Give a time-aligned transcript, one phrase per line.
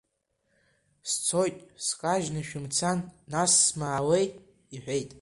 [1.09, 1.57] Сцоит,
[1.87, 2.97] скажьны шәымцан,
[3.31, 4.27] нас смаауеи,–
[4.75, 5.09] иҳәеит.